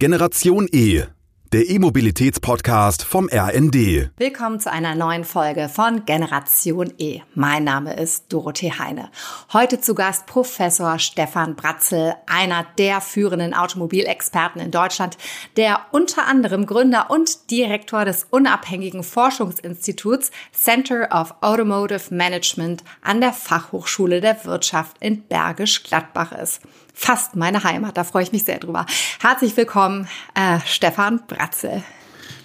[0.00, 1.06] Generation E,
[1.52, 4.12] der E-Mobilitäts-Podcast vom RND.
[4.16, 7.22] Willkommen zu einer neuen Folge von Generation E.
[7.34, 9.10] Mein Name ist Dorothee Heine.
[9.52, 15.18] Heute zu Gast Professor Stefan Bratzel, einer der führenden Automobilexperten in Deutschland,
[15.56, 23.32] der unter anderem Gründer und Direktor des unabhängigen Forschungsinstituts Center of Automotive Management an der
[23.32, 26.60] Fachhochschule der Wirtschaft in Bergisch Gladbach ist
[26.98, 27.96] fast meine Heimat.
[27.96, 28.84] Da freue ich mich sehr drüber.
[29.20, 31.82] Herzlich willkommen, äh, Stefan Bratze.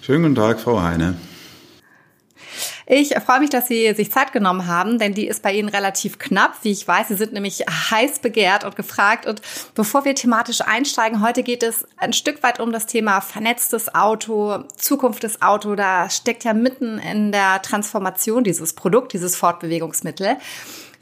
[0.00, 1.16] Schönen guten Tag, Frau Heine.
[2.86, 6.18] Ich freue mich, dass Sie sich Zeit genommen haben, denn die ist bei Ihnen relativ
[6.18, 6.58] knapp.
[6.62, 9.26] Wie ich weiß, Sie sind nämlich heiß begehrt und gefragt.
[9.26, 9.40] Und
[9.74, 14.64] bevor wir thematisch einsteigen, heute geht es ein Stück weit um das Thema vernetztes Auto,
[14.76, 15.74] Zukunft des Auto.
[15.74, 20.36] Da steckt ja mitten in der Transformation dieses Produkt, dieses Fortbewegungsmittel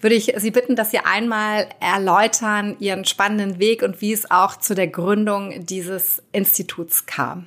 [0.03, 4.57] würde ich Sie bitten, dass Sie einmal erläutern Ihren spannenden Weg und wie es auch
[4.57, 7.47] zu der Gründung dieses Instituts kam.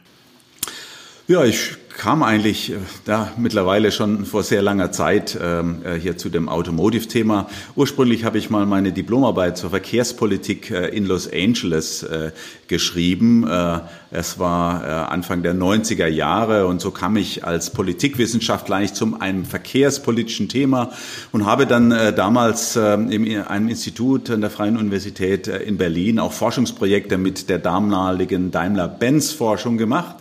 [1.27, 2.75] Ja, ich kam eigentlich äh,
[3.05, 7.49] da mittlerweile schon vor sehr langer Zeit ähm, äh, hier zu dem Automotive-Thema.
[7.75, 12.29] Ursprünglich habe ich mal meine Diplomarbeit zur Verkehrspolitik äh, in Los Angeles äh,
[12.67, 13.47] geschrieben.
[13.47, 13.79] Äh,
[14.11, 19.19] es war äh, Anfang der 90er Jahre und so kam ich als Politikwissenschaftler eigentlich zum
[19.19, 20.91] einem verkehrspolitischen Thema
[21.31, 26.33] und habe dann damals ähm, in einem Institut an der Freien Universität in Berlin auch
[26.33, 30.17] Forschungsprojekte mit der damaligen Daimler-Benz-Forschung gemacht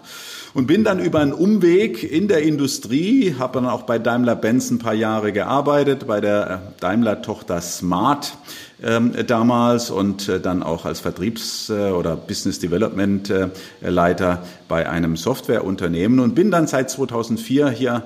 [0.55, 4.78] und bin dann über einen Umweg in der Industrie, habe dann auch bei Daimler-Benz ein
[4.78, 8.38] paar Jahre gearbeitet, bei der äh, Daimler-Tochter Smart
[8.83, 13.48] ähm, damals und äh, dann auch als Vertriebs- äh, oder Business Development äh,
[13.80, 18.02] Leiter bei einem Softwareunternehmen und bin dann seit 2004 hier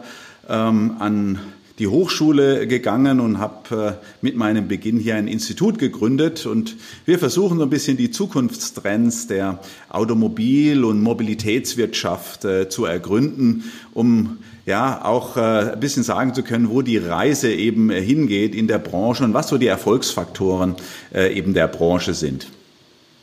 [0.48, 1.38] ähm, an
[1.78, 6.46] die Hochschule gegangen und habe äh, mit meinem Beginn hier ein Institut gegründet.
[6.46, 13.64] Und wir versuchen so ein bisschen die Zukunftstrends der Automobil- und Mobilitätswirtschaft äh, zu ergründen,
[13.94, 18.66] um ja auch äh, ein bisschen sagen zu können, wo die Reise eben hingeht in
[18.66, 20.76] der Branche und was so die Erfolgsfaktoren
[21.14, 22.48] eben der Branche sind.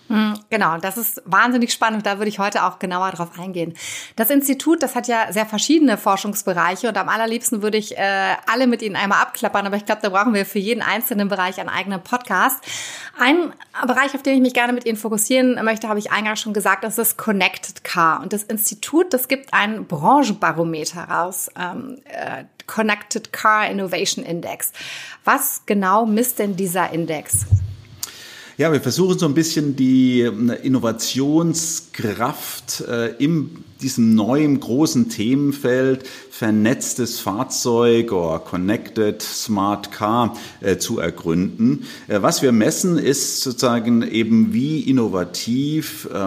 [0.08, 2.06] Hm, genau, das ist wahnsinnig spannend.
[2.06, 3.74] Da würde ich heute auch genauer drauf eingehen.
[4.16, 8.68] Das Institut, das hat ja sehr verschiedene Forschungsbereiche und am allerliebsten würde ich äh, alle
[8.68, 11.70] mit Ihnen einmal abklappern, aber ich glaube, da brauchen wir für jeden einzelnen Bereich einen
[11.70, 12.64] eigenen Podcast.
[13.18, 13.54] Ein
[13.88, 16.84] Bereich, auf den ich mich gerne mit Ihnen fokussieren möchte, habe ich eingangs schon gesagt,
[16.84, 18.22] das ist Connected Car.
[18.22, 24.72] Und das Institut, das gibt ein Branchenbarometer raus, ähm, äh, Connected Car Innovation Index.
[25.24, 27.46] Was genau misst denn dieser Index?
[28.58, 36.06] Ja, wir versuchen so ein bisschen die ähm, Innovationskraft äh, im diesem neuen großen Themenfeld
[36.38, 41.86] vernetztes Fahrzeug oder Connected Smart Car äh, zu ergründen.
[42.10, 46.18] Äh, was wir messen, ist sozusagen eben, wie innovativ äh,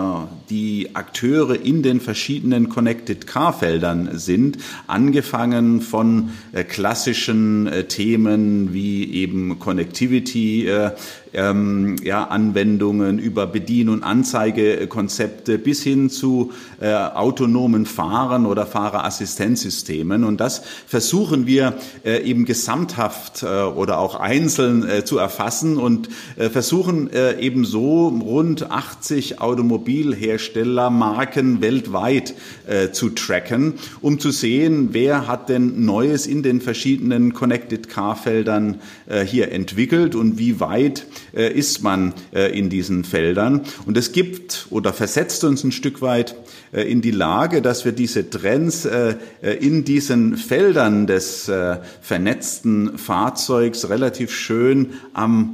[0.48, 8.72] die Akteure in den verschiedenen Connected Car Feldern sind, angefangen von äh, klassischen äh, Themen
[8.72, 10.92] wie eben Connectivity, äh,
[11.34, 19.97] ähm, ja, Anwendungen über Bedien- und Anzeigekonzepte bis hin zu Auto autonomen Fahren oder Fahrerassistenzsystemen.
[20.24, 26.08] Und das versuchen wir äh, eben gesamthaft äh, oder auch einzeln äh, zu erfassen und
[26.36, 27.10] versuchen
[27.40, 32.34] eben so rund 80 Automobilherstellermarken weltweit
[32.66, 38.14] äh, zu tracken, um zu sehen, wer hat denn Neues in den verschiedenen Connected Car
[38.16, 38.80] Feldern
[39.26, 43.62] hier entwickelt und wie weit ist man in diesen Feldern.
[43.86, 46.36] Und es gibt oder versetzt uns ein Stück weit
[46.72, 52.98] in die Lage, dass wir diese Trends äh, äh, in diesen Feldern des äh, vernetzten
[52.98, 54.92] Fahrzeugs relativ schön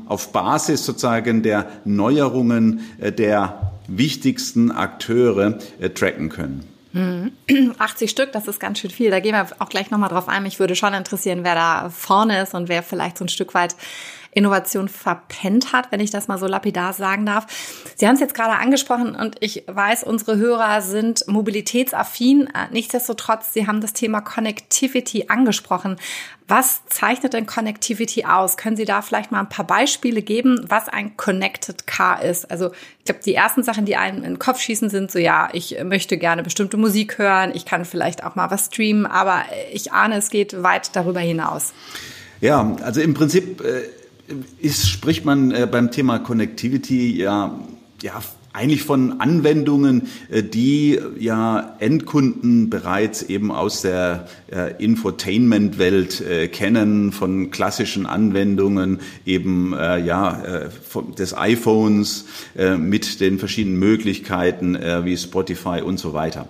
[0.07, 5.59] auf Basis sozusagen der Neuerungen der wichtigsten Akteure
[5.95, 6.65] tracken können.
[7.79, 9.11] 80 Stück, das ist ganz schön viel.
[9.11, 10.43] Da gehen wir auch gleich nochmal drauf ein.
[10.45, 13.75] Mich würde schon interessieren, wer da vorne ist und wer vielleicht so ein Stück weit
[14.35, 17.47] Innovation verpennt hat, wenn ich das mal so lapidar sagen darf.
[17.97, 22.49] Sie haben es jetzt gerade angesprochen und ich weiß, unsere Hörer sind mobilitätsaffin.
[22.71, 25.97] Nichtsdestotrotz, Sie haben das Thema Connectivity angesprochen.
[26.47, 28.59] Was zeichnet denn Connectivity aus?
[28.59, 32.51] Können Sie da vielleicht mal ein paar Beispiele geben, was ein Connected Car ist?
[32.51, 35.49] Also ich glaube, die ersten Sachen, die einem in den Kopf schießen, sind so, ja,
[35.53, 39.43] ich möchte gerne bestimmte Musik hören, ich kann vielleicht auch mal was streamen, aber
[39.73, 41.73] ich ahne, es geht weit darüber hinaus.
[42.43, 43.85] Ja, also im Prinzip äh,
[44.61, 47.59] ist, spricht man äh, beim Thema Connectivity ja,
[48.03, 48.23] ja
[48.55, 57.11] eigentlich von Anwendungen, äh, die ja Endkunden bereits eben aus der äh, Infotainment-Welt äh, kennen,
[57.11, 60.69] von klassischen Anwendungen eben ja
[61.19, 62.27] des iPhones
[62.79, 66.49] mit den verschiedenen Möglichkeiten wie Spotify und so weiter.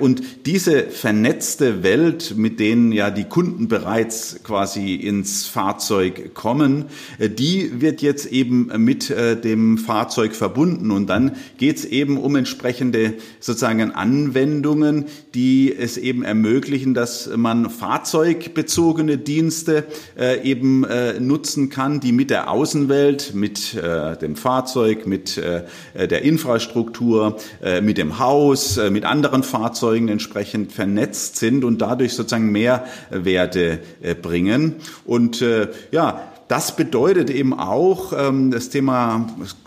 [0.00, 6.86] Und diese vernetzte Welt, mit denen ja die Kunden bereits quasi ins Fahrzeug kommen,
[7.18, 13.14] die wird jetzt eben mit dem Fahrzeug verbunden und dann geht es eben um entsprechende
[13.40, 19.84] sozusagen Anwendungen, die es eben ermöglichen, dass man fahrzeugbezogene Dienste
[20.18, 25.64] äh, eben äh, nutzen kann, die mit der Außenwelt, mit äh, dem Fahrzeug, mit äh,
[25.94, 32.14] der Infrastruktur, äh, mit dem Haus, äh, mit anderen Fahrzeugen entsprechend vernetzt sind und dadurch
[32.14, 33.80] sozusagen Mehrwerte
[34.22, 34.76] bringen.
[35.04, 35.44] Und
[35.90, 39.26] ja, das bedeutet eben auch ähm, das Thema,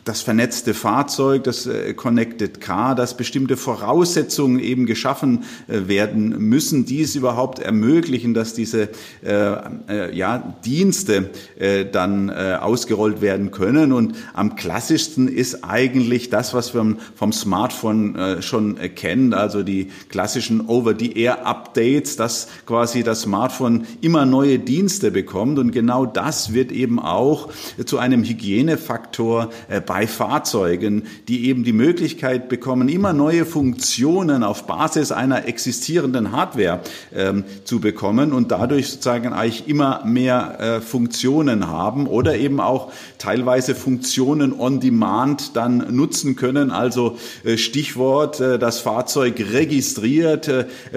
[0.10, 6.86] das vernetzte Fahrzeug, das äh, Connected Car, dass bestimmte Voraussetzungen eben geschaffen äh, werden müssen,
[6.86, 8.90] die es überhaupt ermöglichen, dass diese
[9.24, 9.52] äh,
[9.88, 11.30] äh, ja, Dienste
[11.60, 13.92] äh, dann äh, ausgerollt werden können.
[13.94, 16.80] Und am klassischsten ist eigentlich das, was wir
[17.16, 25.12] vom Smartphone schon kennen, also die klassischen Over-the-Air-Updates, dass quasi das Smartphone immer neue Dienste
[25.12, 25.60] bekommt.
[25.60, 27.50] Und genau das wird eben auch
[27.86, 34.66] zu einem Hygienefaktor äh, bei Fahrzeugen, die eben die Möglichkeit bekommen, immer neue Funktionen auf
[34.66, 36.80] Basis einer existierenden Hardware
[37.14, 42.92] ähm, zu bekommen und dadurch sozusagen eigentlich immer mehr äh, Funktionen haben oder eben auch
[43.18, 46.72] teilweise Funktionen on demand dann nutzen können.
[46.72, 50.50] Also äh, Stichwort, das Fahrzeug registriert,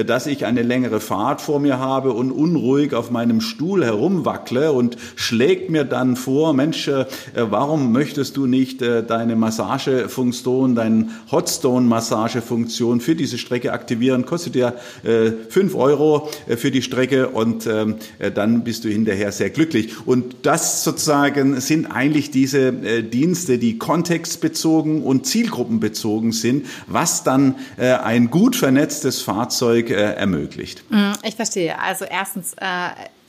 [0.06, 4.96] dass ich eine längere Fahrt vor mir habe und unruhig auf meinem Stuhl herumwackle und
[5.16, 7.04] schlägt schlägt mir dann vor, Mensch, äh,
[7.34, 14.26] warum möchtest du nicht äh, deine Massagefunktion, deine Hotstone-Massagefunktion für diese Strecke aktivieren?
[14.26, 14.75] Kostet ja
[15.05, 17.96] äh, fünf Euro für die Strecke und ähm,
[18.34, 20.06] dann bist du hinterher sehr glücklich.
[20.06, 28.31] Und das sozusagen sind eigentlich diese Dienste, die kontextbezogen und zielgruppenbezogen sind, was dann ein
[28.31, 30.85] gut vernetztes Fahrzeug ermöglicht.
[30.90, 31.78] Mm, ich verstehe.
[31.78, 32.55] Also erstens,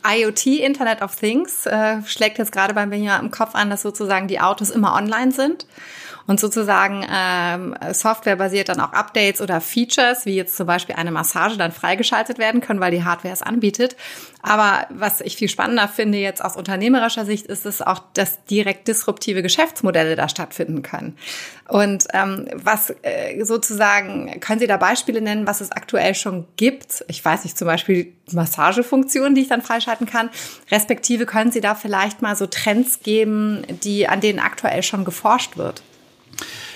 [0.06, 4.28] IoT, Internet of Things, äh, schlägt jetzt gerade bei mir im Kopf an, dass sozusagen
[4.28, 5.66] die Autos immer online sind
[6.25, 11.12] und sozusagen ähm, Software basiert dann auch Updates oder Features, wie jetzt zum Beispiel eine
[11.12, 13.98] Massage, dann freigeschaltet werden können, weil die Hardware es anbietet.
[14.42, 18.88] Aber was ich viel spannender finde jetzt aus unternehmerischer Sicht, ist es auch, dass direkt
[18.88, 21.18] disruptive Geschäftsmodelle da stattfinden können.
[21.68, 27.04] Und ähm, was äh, sozusagen, können Sie da Beispiele nennen, was es aktuell schon gibt?
[27.08, 30.30] Ich weiß nicht, zum Beispiel Massagefunktionen, die ich dann freischalten kann.
[30.72, 35.58] Respektive können Sie da vielleicht mal so Trends geben, die, an denen aktuell schon geforscht
[35.58, 35.84] wird?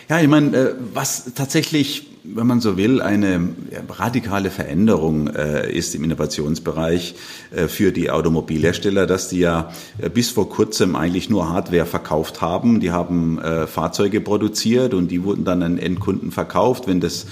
[0.09, 3.49] Ja, ich meine, äh, was tatsächlich wenn man so will, eine
[3.89, 7.15] radikale Veränderung äh, ist im Innovationsbereich
[7.51, 12.41] äh, für die Automobilhersteller, dass die ja äh, bis vor kurzem eigentlich nur Hardware verkauft
[12.41, 12.79] haben.
[12.79, 16.87] Die haben Fahrzeuge produziert und die wurden dann an Endkunden verkauft.
[16.87, 17.27] Wenn das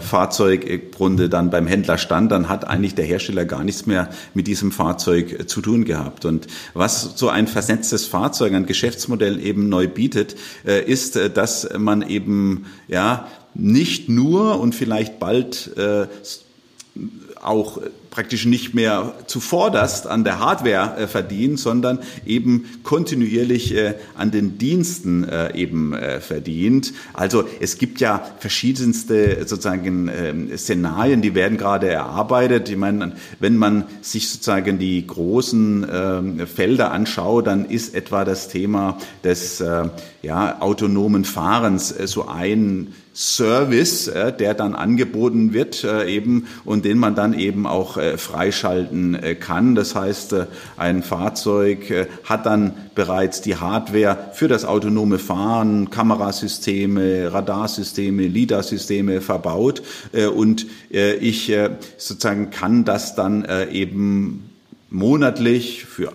[0.00, 4.10] Fahrzeug im Grunde dann beim Händler stand, dann hat eigentlich der Hersteller gar nichts mehr
[4.34, 6.24] mit diesem Fahrzeug zu tun gehabt.
[6.24, 12.66] Und was so ein vernetztes Fahrzeug, ein Geschäftsmodell eben neu bietet, ist, dass man eben
[12.88, 16.06] ja nicht nur und vielleicht bald äh,
[17.42, 17.80] auch
[18.10, 24.56] praktisch nicht mehr zuvorderst an der Hardware äh, verdient, sondern eben kontinuierlich äh, an den
[24.56, 26.94] Diensten äh, eben äh, verdient.
[27.12, 32.70] Also es gibt ja verschiedenste sozusagen äh, Szenarien, die werden gerade erarbeitet.
[32.70, 38.48] Ich meine, wenn man sich sozusagen die großen äh, Felder anschaut, dann ist etwa das
[38.48, 39.90] Thema des äh,
[40.26, 46.84] ja, autonomen Fahrens äh, so ein Service, äh, der dann angeboten wird äh, eben und
[46.84, 49.74] den man dann eben auch freischalten kann.
[49.74, 50.34] Das heißt,
[50.76, 59.82] ein Fahrzeug hat dann bereits die Hardware für das autonome Fahren, Kamerasysteme, Radarsysteme, LIDAR-Systeme verbaut
[60.34, 61.52] und ich
[61.96, 64.50] sozusagen kann das dann eben
[64.90, 66.12] monatlich für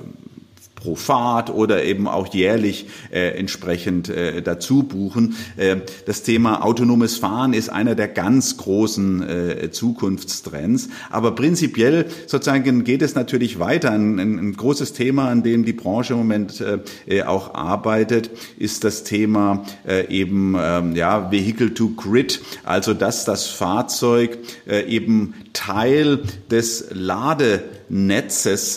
[0.82, 5.36] pro Fahrt oder eben auch jährlich äh, entsprechend äh, dazu buchen.
[5.58, 10.90] Äh, das Thema autonomes Fahren ist einer der ganz großen äh, Zukunftstrends.
[11.10, 13.92] Aber prinzipiell sozusagen geht es natürlich weiter.
[13.92, 18.84] Ein, ein, großes Thema, an dem die Branche im Moment äh, äh auch arbeitet, ist
[18.84, 25.36] das Thema äh, eben ähm, ja Vehicle to Grid, also dass das Fahrzeug äh, eben
[25.54, 27.81] Teil des Ladenetzes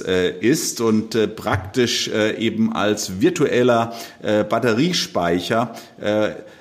[0.01, 5.75] äh, ist und äh, praktisch äh, eben als virtueller Batteriespeicher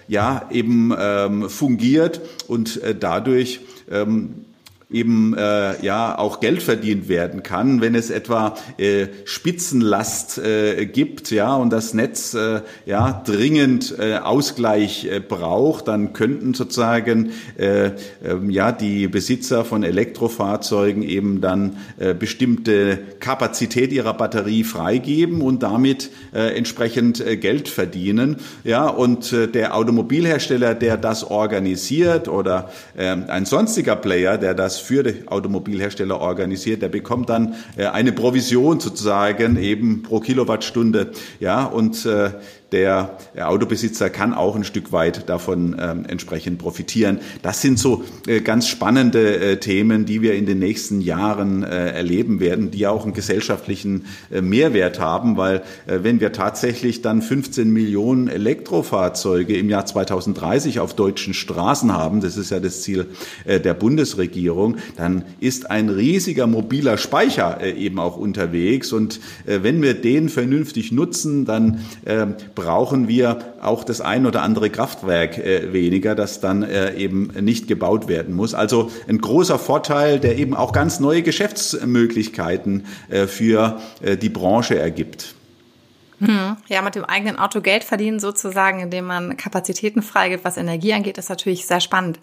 [0.08, 4.46] ja eben ähm, fungiert und dadurch ähm,
[4.94, 11.32] eben äh, ja auch Geld verdient werden kann, wenn es etwa äh, Spitzenlast äh, gibt,
[11.32, 17.88] ja, und das Netz äh, ja dringend äh, Ausgleich äh, braucht, dann könnten sozusagen äh,
[17.88, 17.92] äh,
[18.50, 26.12] ja die Besitzer von Elektrofahrzeugen eben dann äh, bestimmte Kapazität ihrer Batterie freigeben und damit
[26.34, 33.08] äh, entsprechend äh, Geld verdienen, ja, und äh, der Automobilhersteller, der das organisiert oder äh,
[33.08, 36.82] ein sonstiger Player, der das für die Automobilhersteller organisiert.
[36.82, 41.12] Der bekommt dann äh, eine Provision sozusagen eben pro Kilowattstunde.
[41.40, 42.06] Ja, und
[42.74, 47.20] der Autobesitzer kann auch ein Stück weit davon ähm, entsprechend profitieren.
[47.44, 51.92] Das sind so äh, ganz spannende äh, Themen, die wir in den nächsten Jahren äh,
[51.92, 57.22] erleben werden, die auch einen gesellschaftlichen äh, Mehrwert haben, weil äh, wenn wir tatsächlich dann
[57.22, 63.06] 15 Millionen Elektrofahrzeuge im Jahr 2030 auf deutschen Straßen haben, das ist ja das Ziel
[63.46, 69.94] äh, der Bundesregierung, dann ist ein riesiger mobiler Speicher eben auch unterwegs und wenn wir
[69.94, 71.82] den vernünftig nutzen, dann
[72.64, 77.68] brauchen wir auch das ein oder andere Kraftwerk äh, weniger, das dann äh, eben nicht
[77.68, 78.54] gebaut werden muss.
[78.54, 84.80] Also ein großer Vorteil, der eben auch ganz neue Geschäftsmöglichkeiten äh, für äh, die Branche
[84.80, 85.36] ergibt.
[86.20, 86.58] Hm.
[86.68, 91.18] Ja, mit dem eigenen Auto Geld verdienen sozusagen, indem man Kapazitäten freigibt, was Energie angeht,
[91.18, 92.20] ist natürlich sehr spannend.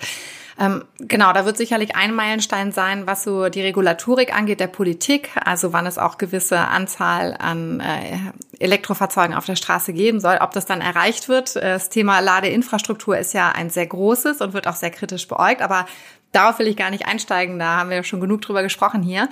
[0.58, 5.30] Ähm, genau, da wird sicherlich ein Meilenstein sein, was so die Regulatorik angeht der Politik,
[5.42, 8.18] also wann es auch gewisse Anzahl an äh,
[8.58, 10.36] Elektrofahrzeugen auf der Straße geben soll.
[10.40, 14.52] Ob das dann erreicht wird, äh, das Thema Ladeinfrastruktur ist ja ein sehr großes und
[14.52, 15.86] wird auch sehr kritisch beäugt, aber
[16.32, 19.28] darauf will ich gar nicht einsteigen, da haben wir schon genug drüber gesprochen hier.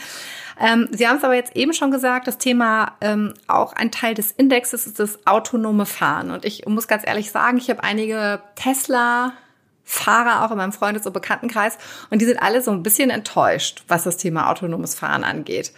[0.60, 4.14] Ähm, Sie haben es aber jetzt eben schon gesagt, das Thema ähm, auch ein Teil
[4.14, 6.30] des Indexes ist das autonome Fahren.
[6.30, 9.32] Und ich muss ganz ehrlich sagen, ich habe einige Tesla
[9.84, 11.78] Fahrer auch in meinem Freundes- und Bekanntenkreis
[12.10, 15.72] und die sind alle so ein bisschen enttäuscht, was das Thema autonomes Fahren angeht.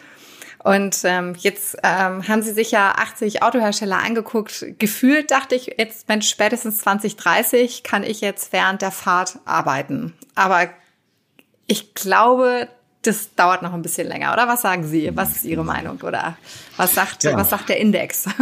[0.62, 4.66] Und ähm, jetzt ähm, haben sie sich ja 80 Autohersteller angeguckt.
[4.78, 10.12] Gefühlt dachte ich, jetzt, Mensch, spätestens 2030 kann ich jetzt während der Fahrt arbeiten.
[10.34, 10.68] Aber
[11.70, 12.68] ich glaube,
[13.02, 14.48] das dauert noch ein bisschen länger, oder?
[14.48, 15.10] Was sagen Sie?
[15.14, 16.00] Was ist Ihre Meinung?
[16.02, 16.36] Oder
[16.76, 17.36] was sagt, ja.
[17.36, 18.26] was sagt der Index?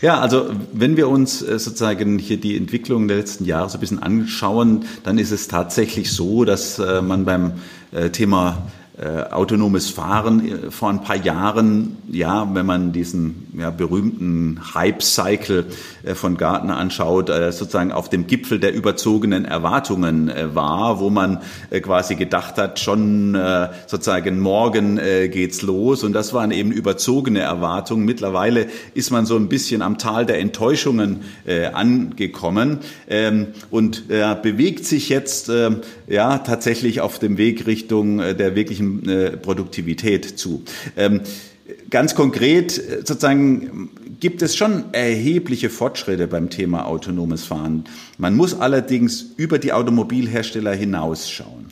[0.00, 3.80] Ja, also wenn wir uns äh, sozusagen hier die Entwicklung der letzten Jahre so ein
[3.80, 7.54] bisschen anschauen, dann ist es tatsächlich so, dass äh, man beim
[7.90, 13.70] äh, Thema äh, autonomes Fahren äh, vor ein paar Jahren, ja, wenn man diesen ja,
[13.70, 15.64] berühmten Hype-Cycle
[16.04, 21.40] äh, von Gartner anschaut, äh, sozusagen auf dem Gipfel der überzogenen Erwartungen war, wo man
[21.82, 23.36] quasi gedacht hat, schon
[23.86, 28.04] sozusagen morgen geht's los und das waren eben überzogene Erwartungen.
[28.04, 31.22] Mittlerweile ist man so ein bisschen am Tal der Enttäuschungen
[31.72, 35.70] angekommen ähm, und bewegt sich jetzt äh,
[36.06, 40.62] ja tatsächlich auf dem Weg Richtung der wirklichen zusätzlichen äh, Produktivität zu.
[40.96, 41.20] Ähm,
[41.90, 47.84] ganz konkret äh, sozusagen gibt es schon erhebliche Fortschritte beim Thema autonomes Fahren.
[48.18, 51.66] Man muss allerdings über die Automobilhersteller hinausschauen.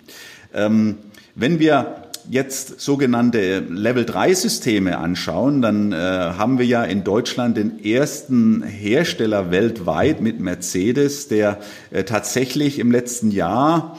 [0.54, 0.97] Ähm,
[1.35, 1.97] wenn wir
[2.31, 10.21] jetzt sogenannte Level-3-Systeme anschauen, dann äh, haben wir ja in Deutschland den ersten Hersteller weltweit
[10.21, 11.59] mit Mercedes, der
[11.90, 13.99] äh, tatsächlich im letzten Jahr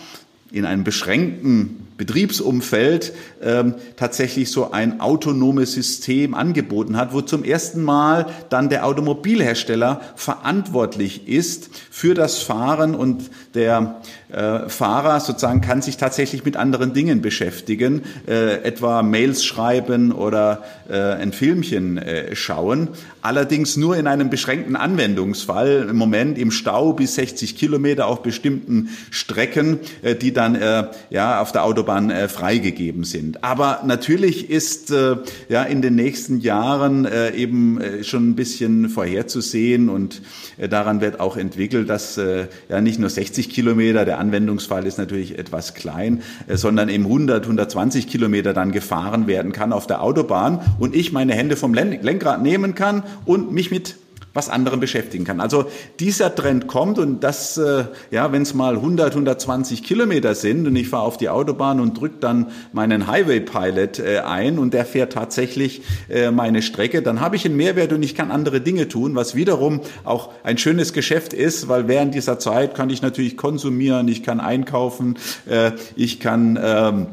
[0.54, 7.84] in einem beschränkten Betriebsumfeld ähm, tatsächlich so ein autonomes System angeboten hat, wo zum ersten
[7.84, 15.82] Mal dann der Automobilhersteller verantwortlich ist für das Fahren und der äh, Fahrer sozusagen kann
[15.82, 22.36] sich tatsächlich mit anderen Dingen beschäftigen, äh, etwa Mails schreiben oder äh, ein Filmchen äh,
[22.36, 22.90] schauen.
[23.22, 28.90] Allerdings nur in einem beschränkten Anwendungsfall, im Moment im Stau bis 60 Kilometer auf bestimmten
[29.12, 33.44] Strecken, äh, die dann äh, ja auf der Autobahn äh, freigegeben sind.
[33.44, 35.18] Aber natürlich ist äh,
[35.50, 40.22] ja in den nächsten Jahren äh, eben äh, schon ein bisschen vorherzusehen und
[40.58, 44.98] äh, daran wird auch entwickelt, dass äh, ja nicht nur 60 Kilometer der Anwendungsfall ist
[44.98, 50.02] natürlich etwas klein, äh, sondern eben 100, 120 Kilometer dann gefahren werden kann auf der
[50.02, 53.96] Autobahn und ich meine Hände vom Lenkrad nehmen kann und mich mit
[54.34, 55.40] was anderem beschäftigen kann.
[55.40, 55.66] Also
[56.00, 60.76] dieser Trend kommt und das, äh, ja, wenn es mal 100, 120 Kilometer sind und
[60.76, 64.86] ich fahre auf die Autobahn und drücke dann meinen Highway Pilot äh, ein und der
[64.86, 68.88] fährt tatsächlich äh, meine Strecke, dann habe ich einen Mehrwert und ich kann andere Dinge
[68.88, 73.38] tun, was wiederum auch ein schönes Geschäft ist, weil während dieser Zeit kann ich natürlich
[73.38, 77.08] konsumieren, ich kann einkaufen, äh, ich kann ähm,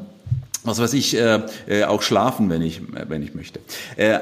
[0.62, 3.60] was weiß ich, äh, äh, auch schlafen, wenn ich, wenn ich möchte.
[3.96, 4.18] Äh,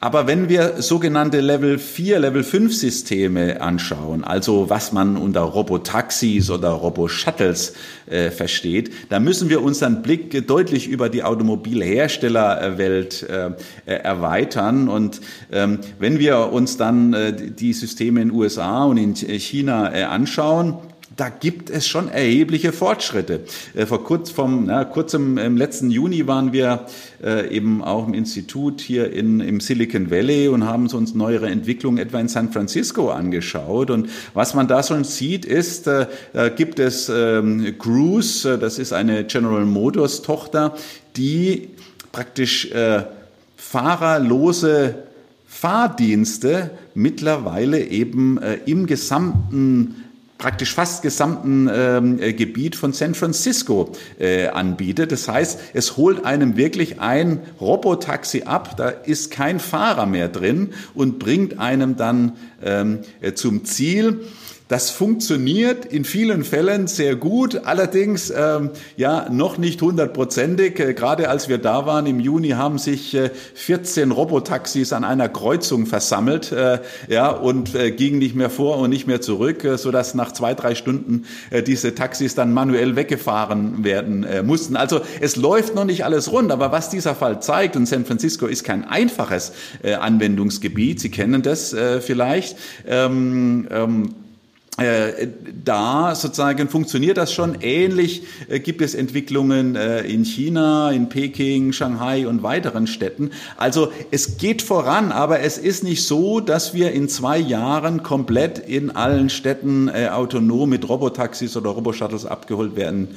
[0.00, 6.50] Aber wenn wir sogenannte Level 4, Level 5 Systeme anschauen, also was man unter Robotaxis
[6.50, 7.72] oder Roboshuttles
[8.06, 13.50] äh, versteht, da müssen wir unseren Blick deutlich über die Automobilherstellerwelt äh,
[13.86, 14.88] erweitern.
[14.88, 20.04] Und ähm, wenn wir uns dann äh, die Systeme in USA und in China äh,
[20.04, 20.78] anschauen,
[21.18, 23.40] da gibt es schon erhebliche Fortschritte.
[23.74, 26.86] Äh, vor kurz, vom, na, kurzem im letzten Juni waren wir
[27.22, 31.98] äh, eben auch im Institut hier in, im Silicon Valley und haben uns neuere Entwicklungen
[31.98, 33.90] etwa in San Francisco angeschaut.
[33.90, 36.06] Und was man da schon sieht, ist, äh,
[36.54, 40.76] gibt es ähm, Cruise, äh, das ist eine General Motors Tochter,
[41.16, 41.70] die
[42.12, 43.02] praktisch äh,
[43.56, 44.94] fahrerlose
[45.48, 50.07] Fahrdienste mittlerweile eben im gesamten
[50.38, 55.10] praktisch fast gesamten ähm, äh, Gebiet von San Francisco äh, anbietet.
[55.10, 60.70] Das heißt, es holt einem wirklich ein Robotaxi ab, da ist kein Fahrer mehr drin
[60.94, 64.20] und bringt einem dann ähm, äh, zum Ziel.
[64.68, 70.78] Das funktioniert in vielen Fällen sehr gut, allerdings ähm, ja noch nicht hundertprozentig.
[70.78, 75.30] Äh, gerade als wir da waren im Juni haben sich äh, 14 Robotaxis an einer
[75.30, 79.78] Kreuzung versammelt, äh, ja und äh, gingen nicht mehr vor und nicht mehr zurück, äh,
[79.78, 81.24] so dass nach zwei drei Stunden
[81.66, 84.76] diese Taxis dann manuell weggefahren werden mussten.
[84.76, 88.46] Also es läuft noch nicht alles rund, aber was dieser Fall zeigt und San Francisco
[88.46, 91.00] ist kein einfaches Anwendungsgebiet.
[91.00, 92.56] Sie kennen das vielleicht.
[92.86, 94.27] Ähm, ähm, äh,
[94.78, 97.58] da sozusagen funktioniert das schon.
[97.62, 103.30] Ähnlich äh, gibt es Entwicklungen äh, in China, in Peking, Shanghai und weiteren Städten.
[103.56, 108.58] Also es geht voran, aber es ist nicht so, dass wir in zwei Jahren komplett
[108.58, 113.08] in allen Städten autonom mit Robotaxis oder Roboshuttles abgeholt werden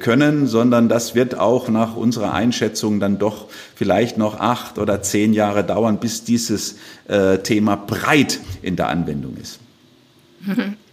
[0.00, 5.32] können, sondern das wird auch nach unserer Einschätzung dann doch vielleicht noch acht oder zehn
[5.32, 6.76] Jahre dauern, bis dieses
[7.42, 9.60] Thema breit in der Anwendung ist.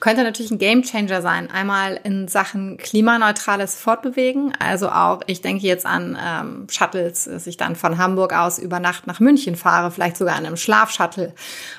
[0.00, 1.50] Könnte natürlich ein Gamechanger sein.
[1.50, 4.52] Einmal in Sachen klimaneutrales Fortbewegen.
[4.58, 8.80] Also auch, ich denke jetzt an ähm, Shuttles, dass ich dann von Hamburg aus über
[8.80, 11.34] Nacht nach München fahre, vielleicht sogar in einem Schlafshuttle.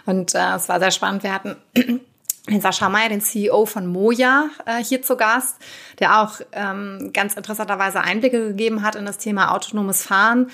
[0.05, 1.23] Und äh, es war sehr spannend.
[1.23, 1.55] Wir hatten
[2.47, 5.55] den Sascha Meyer, den CEO von Moja, äh, hier zu Gast,
[5.99, 10.51] der auch ähm, ganz interessanterweise Einblicke gegeben hat in das Thema autonomes Fahren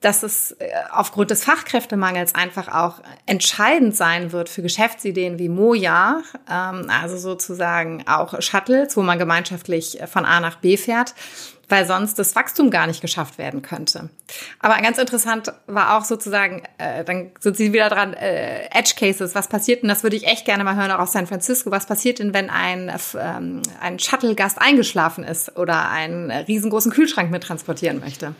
[0.00, 6.22] dass es äh, aufgrund des Fachkräftemangels einfach auch entscheidend sein wird für Geschäftsideen wie Moja,
[6.50, 11.14] ähm, also sozusagen auch Shuttles, wo man gemeinschaftlich von A nach B fährt,
[11.68, 14.08] weil sonst das Wachstum gar nicht geschafft werden könnte.
[14.58, 19.34] Aber ganz interessant war auch sozusagen, äh, dann sind Sie wieder dran, äh, Edge Cases,
[19.34, 21.86] was passiert denn, das würde ich echt gerne mal hören, auch aus San Francisco, was
[21.86, 28.00] passiert denn, wenn ein, ähm, ein Shuttle-Gast eingeschlafen ist oder einen riesengroßen Kühlschrank mit transportieren
[28.00, 28.34] möchte?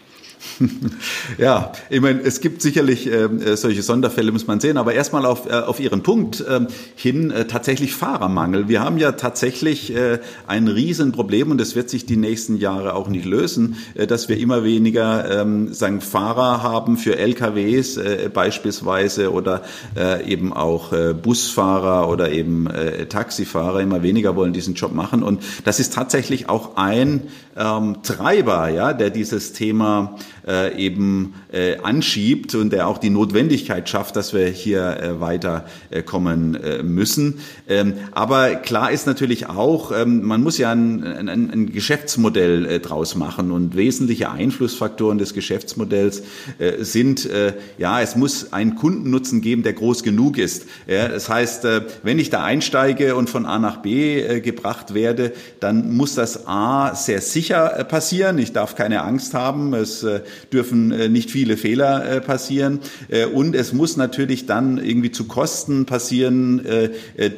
[1.39, 5.27] ja, ich meine, es gibt sicherlich ähm, äh, solche Sonderfälle, muss man sehen, aber erstmal
[5.27, 6.61] auf, äh, auf Ihren Punkt äh,
[6.95, 8.69] hin, äh, tatsächlich Fahrermangel.
[8.69, 13.09] Wir haben ja tatsächlich äh, ein Riesenproblem und das wird sich die nächsten Jahre auch
[13.09, 19.33] nicht lösen, äh, dass wir immer weniger ähm, sagen, Fahrer haben für LKWs äh, beispielsweise
[19.33, 19.63] oder
[19.97, 23.81] äh, eben auch äh, Busfahrer oder eben äh, Taxifahrer.
[23.81, 27.25] Immer weniger wollen diesen Job machen und das ist tatsächlich auch ein
[27.57, 30.17] ähm, Treiber, ja, der dieses Thema
[30.47, 36.55] äh, eben äh, anschiebt und der auch die Notwendigkeit schafft, dass wir hier äh, weiterkommen
[36.55, 37.41] äh, müssen.
[37.69, 42.81] Ähm, aber klar ist natürlich auch, ähm, man muss ja ein, ein, ein Geschäftsmodell äh,
[42.81, 46.23] draus machen und wesentliche Einflussfaktoren des Geschäftsmodells
[46.59, 50.67] äh, sind, äh, ja, es muss einen Kundennutzen geben, der groß genug ist.
[50.87, 54.95] Ja, das heißt, äh, wenn ich da einsteige und von A nach B äh, gebracht
[54.95, 58.39] werde, dann muss das A sehr sicher äh, passieren.
[58.39, 59.75] Ich darf keine Angst haben.
[59.75, 60.20] Es äh,
[60.53, 62.81] dürfen äh, nicht viele Fehler äh, passieren.
[63.09, 66.63] Äh, und es muss natürlich dann irgendwie zu Kosten passieren,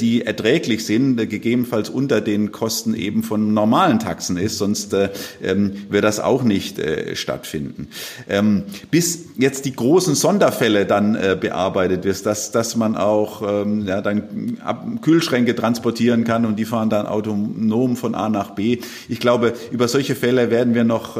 [0.00, 4.94] die erträglich sind, gegebenenfalls unter den Kosten eben von normalen Taxen ist, sonst
[5.42, 6.80] ähm, wird das auch nicht
[7.14, 7.88] stattfinden.
[8.28, 14.00] Ähm, bis jetzt die großen Sonderfälle dann bearbeitet wird, dass, dass man auch ähm, ja,
[14.00, 14.58] dann
[15.02, 18.78] Kühlschränke transportieren kann und die fahren dann autonom von A nach B.
[19.08, 21.16] Ich glaube, über solche Fälle werden wir noch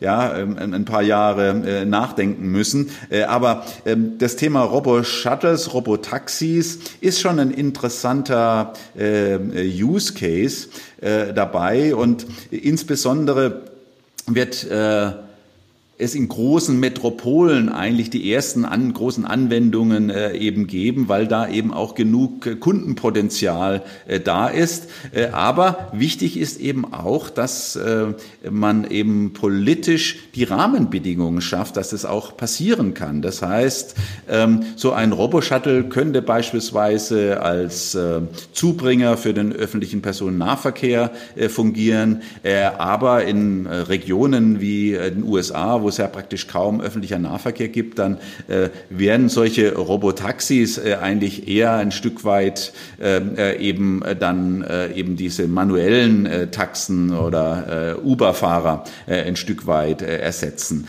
[0.00, 2.90] ja, ein paar Jahre äh, nachdenken müssen.
[3.08, 9.38] Äh, aber ähm, das Thema Robo-Shuttles, Robotaxis ist schon ein interessanter äh,
[9.82, 10.68] Use Case
[11.00, 13.62] äh, dabei und insbesondere
[14.26, 14.66] wird
[15.98, 21.48] es in großen Metropolen eigentlich die ersten an, großen Anwendungen äh, eben geben, weil da
[21.48, 24.88] eben auch genug äh, Kundenpotenzial äh, da ist.
[25.12, 28.06] Äh, aber wichtig ist eben auch, dass äh,
[28.50, 33.20] man eben politisch die Rahmenbedingungen schafft, dass es auch passieren kann.
[33.20, 33.94] Das heißt,
[34.28, 41.10] ähm, so ein Roboshuttle könnte beispielsweise als äh, Zubringer für den öffentlichen Personennahverkehr
[41.48, 42.22] fungieren,
[42.78, 48.18] aber in Regionen wie den USA, wo es ja praktisch kaum öffentlicher Nahverkehr gibt, dann
[48.48, 54.62] äh, werden solche Robotaxis äh, eigentlich eher ein Stück weit ähm, äh, eben äh, dann
[54.62, 60.86] äh, eben diese manuellen äh, Taxen oder Uber-Fahrer ein Stück weit ersetzen.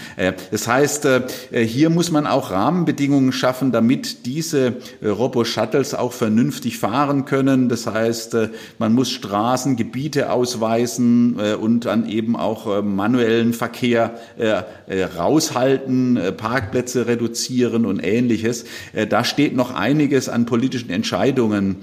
[0.52, 1.08] Das heißt,
[1.52, 7.70] hier muss man auch Rahmenbedingungen schaffen, damit diese Robo-Shuttles auch vernünftig fahren können.
[7.70, 8.38] Das heißt,
[8.80, 14.16] man muss Straßen, Gebiete ausweisen und dann eben auch manuellen Verkehr
[14.88, 18.66] raushalten, äh, Parkplätze reduzieren und ähnliches.
[18.94, 21.78] Äh, da steht noch einiges an politischen Entscheidungen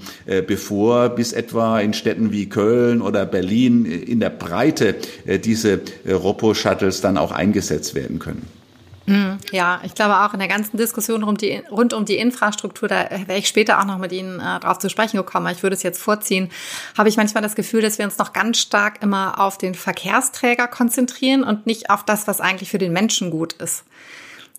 [0.47, 4.95] bevor, bis etwa in Städten wie Köln oder Berlin in der Breite
[5.43, 8.60] diese Ropo-Shuttles dann auch eingesetzt werden können.
[9.11, 12.87] Hm, ja, ich glaube auch in der ganzen Diskussion rund, die, rund um die Infrastruktur,
[12.87, 15.75] da wäre ich später auch noch mit Ihnen äh, drauf zu sprechen gekommen, ich würde
[15.75, 16.49] es jetzt vorziehen,
[16.97, 20.69] habe ich manchmal das Gefühl, dass wir uns noch ganz stark immer auf den Verkehrsträger
[20.69, 23.83] konzentrieren und nicht auf das, was eigentlich für den Menschen gut ist.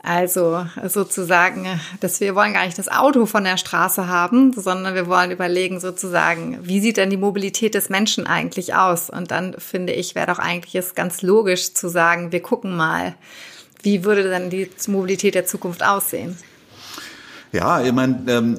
[0.03, 5.07] Also sozusagen, dass wir wollen gar nicht das Auto von der Straße haben, sondern wir
[5.07, 9.09] wollen überlegen sozusagen, wie sieht denn die Mobilität des Menschen eigentlich aus?
[9.09, 13.15] Und dann finde ich, wäre doch eigentlich es ganz logisch zu sagen, wir gucken mal,
[13.83, 16.37] wie würde dann die Mobilität der Zukunft aussehen?
[17.53, 18.57] Ja, ich meine, ähm,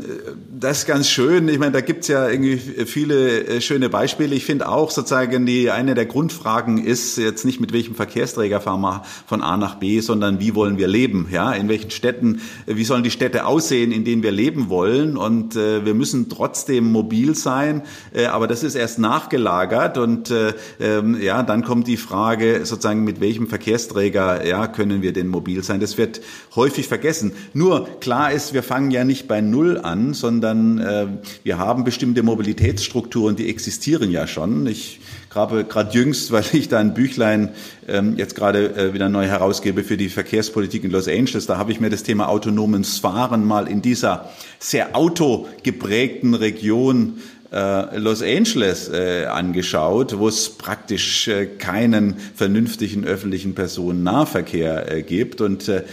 [0.60, 1.48] das ist ganz schön.
[1.48, 4.36] Ich meine, da gibt's ja irgendwie viele äh, schöne Beispiele.
[4.36, 8.82] Ich finde auch sozusagen, die eine der Grundfragen ist jetzt nicht mit welchem Verkehrsträger fahren
[8.82, 11.28] wir von A nach B, sondern wie wollen wir leben?
[11.32, 15.18] Ja, in welchen Städten, äh, wie sollen die Städte aussehen, in denen wir leben wollen?
[15.18, 17.82] Und äh, wir müssen trotzdem mobil sein,
[18.14, 19.98] äh, aber das ist erst nachgelagert.
[19.98, 25.14] Und äh, ähm, ja, dann kommt die Frage sozusagen, mit welchem Verkehrsträger ja können wir
[25.14, 25.80] denn mobil sein?
[25.80, 26.22] Das wird
[26.56, 27.34] häufig vergessen.
[27.54, 31.08] Nur klar ist, wir fangen fangen ja nicht bei Null an, sondern äh,
[31.46, 34.68] wir haben bestimmte Mobilitätsstrukturen, die existieren ja schon.
[34.68, 35.00] Ich
[35.34, 37.52] habe gerade jüngst, weil ich da ein Büchlein
[37.88, 41.72] ähm, jetzt gerade äh, wieder neu herausgebe für die Verkehrspolitik in Los Angeles, da habe
[41.72, 47.20] ich mir das Thema autonomes Fahren mal in dieser sehr autogeprägten Region
[47.54, 55.40] äh, Los Angeles äh, angeschaut, wo es praktisch äh, keinen vernünftigen öffentlichen Personennahverkehr äh, gibt.
[55.40, 55.84] Und äh,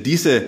[0.00, 0.42] diese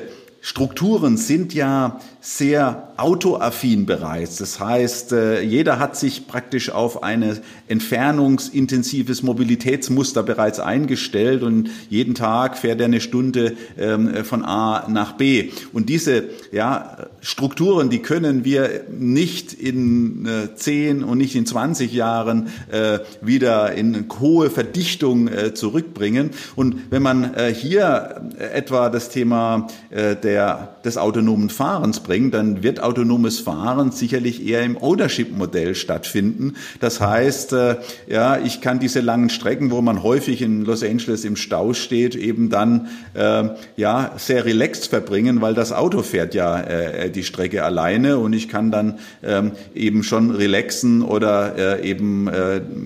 [0.44, 4.36] Strukturen sind ja sehr autoaffin bereits.
[4.36, 12.14] Das heißt, äh, jeder hat sich praktisch auf ein entfernungsintensives Mobilitätsmuster bereits eingestellt und jeden
[12.14, 15.50] Tag fährt er eine Stunde ähm, von A nach B.
[15.72, 21.92] Und diese ja, Strukturen, die können wir nicht in 10 äh, und nicht in 20
[21.92, 26.30] Jahren äh, wieder in hohe Verdichtung zurückbringen.
[26.54, 32.82] Und wenn man hier etwa das Thema der, des autonomen Fahrens bringt, bringt, dann wird
[32.82, 36.56] autonomes Fahren sicherlich eher im Ownership-Modell stattfinden.
[36.78, 41.24] Das heißt, äh, ja, ich kann diese langen Strecken, wo man häufig in Los Angeles
[41.24, 43.44] im Stau steht, eben dann äh,
[43.76, 48.50] ja sehr relaxed verbringen, weil das Auto fährt ja äh, die Strecke alleine und ich
[48.50, 52.28] kann dann ähm, eben schon relaxen oder eben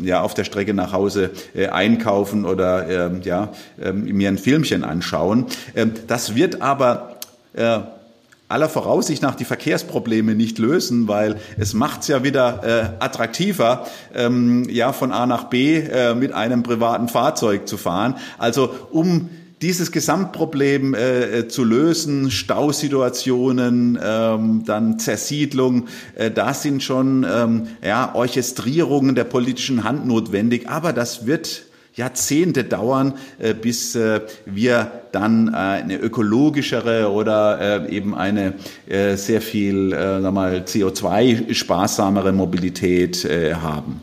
[0.03, 1.31] ja auf der Strecke nach Hause
[1.73, 5.47] einkaufen oder äh, ja äh, mir ein Filmchen anschauen.
[6.07, 7.17] Das wird aber
[7.55, 7.81] äh,
[8.49, 14.69] aller Voraussicht nach die Verkehrsprobleme nicht lösen, weil es macht's ja wieder äh, attraktiver, ähm,
[14.69, 18.15] ja von A nach B äh, mit einem privaten Fahrzeug zu fahren.
[18.39, 19.29] Also um
[19.63, 27.69] dieses Gesamtproblem äh, äh zu lösen, Stausituationen, ähm, dann Zersiedlung, äh, da sind schon ähm,
[27.83, 30.69] ja, Orchestrierungen der politischen Hand notwendig.
[30.69, 31.66] Aber das wird
[31.97, 38.55] Jahrzehnte dauern, äh, bis äh, wir dann äh, eine ökologischere oder eben eine
[38.89, 44.01] sehr viel mal, CO2-sparsamere Mobilität haben.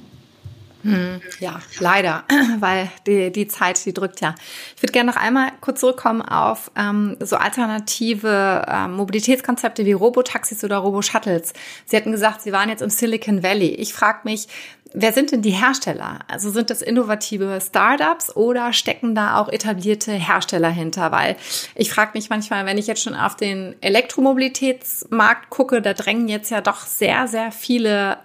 [1.40, 2.24] Ja, leider,
[2.60, 4.36] weil die, die Zeit, die drückt ja.
[4.76, 10.64] Ich würde gerne noch einmal kurz zurückkommen auf ähm, so alternative ähm, Mobilitätskonzepte wie Robotaxis
[10.64, 11.54] oder Roboshuttles.
[11.86, 13.70] Sie hatten gesagt, Sie waren jetzt im Silicon Valley.
[13.76, 14.48] Ich frage mich,
[14.96, 16.20] Wer sind denn die Hersteller?
[16.28, 21.12] Also sind das innovative Startups oder stecken da auch etablierte Hersteller hinter?
[21.12, 21.36] Weil
[21.74, 26.52] ich frage mich manchmal, wenn ich jetzt schon auf den Elektromobilitätsmarkt gucke, da drängen jetzt
[26.52, 28.20] ja doch sehr, sehr viele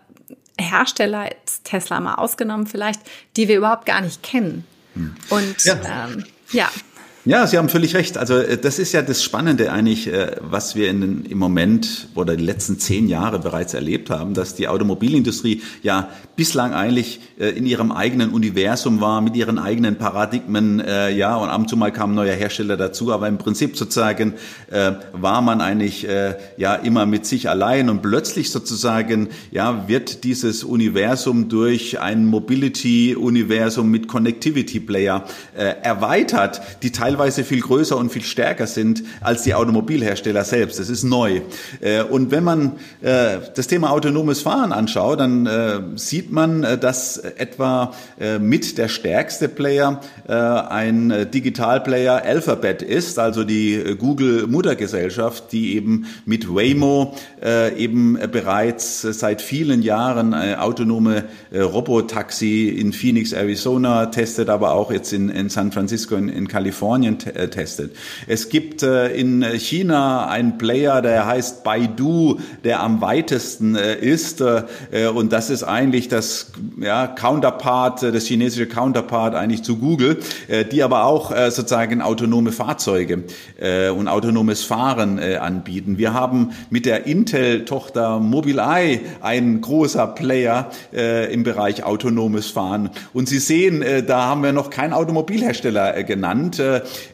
[0.58, 1.30] Hersteller,
[1.64, 3.00] Tesla mal ausgenommen vielleicht,
[3.36, 4.66] die wir überhaupt gar nicht kennen.
[4.94, 5.14] Hm.
[5.30, 5.74] Und ja.
[5.84, 6.70] Ähm, ja.
[7.28, 8.16] Ja, Sie haben völlig recht.
[8.16, 12.34] Also äh, das ist ja das Spannende eigentlich, äh, was wir in im Moment oder
[12.34, 17.66] die letzten zehn Jahre bereits erlebt haben, dass die Automobilindustrie ja bislang eigentlich äh, in
[17.66, 20.82] ihrem eigenen Universum war, mit ihren eigenen Paradigmen,
[21.14, 24.34] ja, und ab und zu mal kam ein neuer Hersteller dazu, aber im Prinzip sozusagen
[25.12, 26.06] war man eigentlich
[26.56, 33.90] ja immer mit sich allein und plötzlich sozusagen ja wird dieses Universum durch ein Mobility-Universum
[33.90, 40.44] mit Connectivity-Player erweitert, die teilweise teilweise viel größer und viel stärker sind als die Automobilhersteller
[40.44, 40.78] selbst.
[40.78, 41.40] Das ist neu.
[41.80, 47.18] Äh, und wenn man äh, das Thema autonomes Fahren anschaut, dann äh, sieht man, dass
[47.18, 47.92] etwa
[48.40, 56.48] mit der stärkste Player ein Digitalplayer Alphabet ist, also die Google Muttergesellschaft, die eben mit
[56.48, 57.14] Waymo
[57.76, 65.48] eben bereits seit vielen Jahren autonome Robotaxi in Phoenix, Arizona testet, aber auch jetzt in,
[65.48, 67.94] San Francisco in, in Kalifornien Kalifornien äh, testet.
[68.26, 74.42] Es gibt äh, in China einen Player, der heißt Baidu, der am weitesten äh, ist.
[75.14, 80.18] Und das ist eigentlich das ja, Counterpart, das chinesische Counterpart eigentlich zu Google,
[80.72, 83.24] die aber auch sozusagen autonome Fahrzeuge
[83.96, 85.98] und autonomes Fahren anbieten.
[85.98, 92.90] Wir haben mit der Intel-Tochter Mobileye einen großer Player im Bereich autonomes Fahren.
[93.12, 96.62] Und Sie sehen, da haben wir noch keinen Automobilhersteller genannt.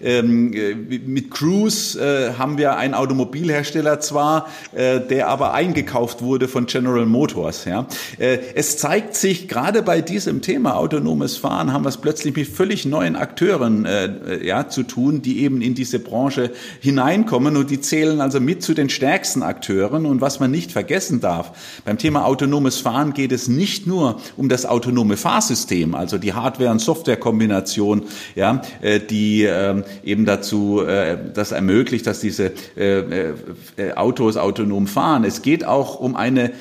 [0.03, 6.49] Ähm, äh, mit Cruise äh, haben wir einen Automobilhersteller zwar, äh, der aber eingekauft wurde
[6.49, 7.65] von General Motors.
[7.65, 7.87] Ja.
[8.19, 12.49] Äh, es zeigt sich gerade bei diesem Thema autonomes Fahren haben wir es plötzlich mit
[12.49, 17.71] völlig neuen Akteuren äh, äh, ja, zu tun, die eben in diese Branche hineinkommen und
[17.71, 20.07] die zählen also mit zu den stärksten Akteuren.
[20.07, 21.53] Und was man nicht vergessen darf,
[21.85, 26.71] beim Thema autonomes Fahren geht es nicht nur um das autonome Fahrsystem, also die Hardware-
[26.71, 28.63] und Softwarekombination, ja,
[29.11, 33.33] die ähm, eben dazu äh, das ermöglicht, dass diese äh,
[33.77, 35.25] äh, Autos autonom fahren.
[35.25, 36.53] Es geht auch um eine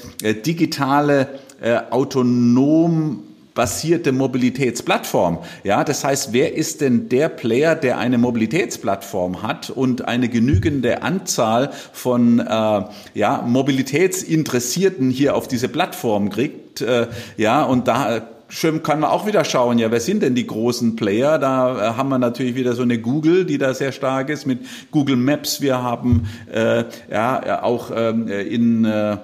[0.45, 1.27] digitale
[1.91, 5.39] autonom basierte Mobilitätsplattform.
[5.63, 11.03] Ja, das heißt, wer ist denn der Player, der eine Mobilitätsplattform hat und eine genügende
[11.03, 16.81] Anzahl von äh, ja, Mobilitätsinteressierten hier auf diese Plattform kriegt?
[16.81, 20.45] Äh, ja, und da Schön kann man auch wieder schauen, ja, wer sind denn die
[20.45, 21.39] großen Player?
[21.39, 24.59] Da äh, haben wir natürlich wieder so eine Google, die da sehr stark ist mit
[24.91, 25.59] Google Maps.
[25.59, 29.17] Wir haben äh, ja auch ähm, in äh, äh,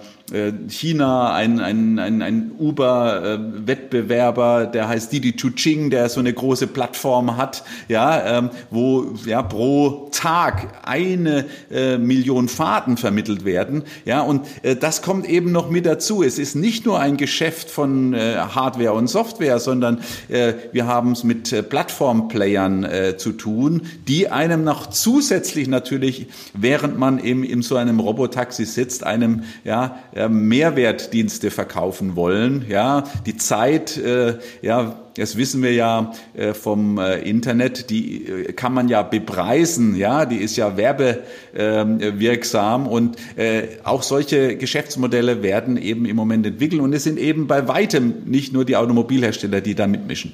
[0.68, 7.38] China ein, ein, ein, ein Uber-Wettbewerber, der heißt Didi Chuching, der so eine große Plattform
[7.38, 14.46] hat, ja, ähm, wo ja pro Tag eine äh, Million Fahrten vermittelt werden, ja, und
[14.64, 16.24] äh, das kommt eben noch mit dazu.
[16.24, 21.14] Es ist nicht nur ein Geschäft von äh, Hardware und Software, sondern äh, wir haben
[21.14, 27.44] es mit äh, Plattformplayern äh, zu tun, die einem noch zusätzlich natürlich, während man eben
[27.44, 32.66] in so einem Robotaxi sitzt, einem ja äh, Mehrwertdienste verkaufen wollen.
[32.68, 38.74] Ja, die Zeit, äh, ja, das wissen wir ja äh, vom äh, Internet, die kann
[38.74, 46.06] man ja bepreisen, ja, die ist ja werbewirksam und äh, auch solche Geschäftsmodelle werden eben
[46.06, 49.88] im Moment entwickelt und es sind eben bei weitem nicht nur die Automobilhersteller, die da
[49.88, 50.34] mitmischen.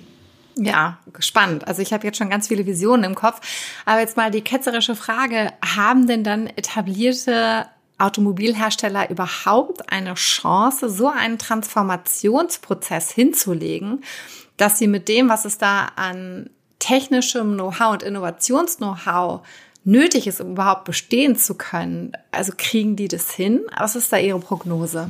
[0.57, 1.67] Ja, spannend.
[1.67, 3.41] Also ich habe jetzt schon ganz viele Visionen im Kopf.
[3.85, 7.65] Aber jetzt mal die ketzerische Frage, haben denn dann etablierte
[7.97, 14.03] Automobilhersteller überhaupt eine Chance, so einen Transformationsprozess hinzulegen,
[14.57, 19.41] dass sie mit dem, was es da an technischem Know-how und Innovations-Know-how
[19.85, 23.61] nötig ist, um überhaupt bestehen zu können, also kriegen die das hin?
[23.77, 25.09] Was ist da Ihre Prognose?